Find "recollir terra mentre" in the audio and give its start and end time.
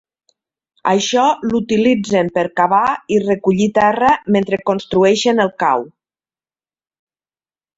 3.25-4.61